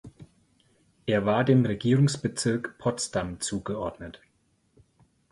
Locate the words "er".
1.05-1.27